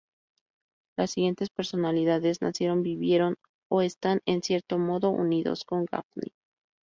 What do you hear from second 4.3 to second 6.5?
cierto modo unidos con Gaffney.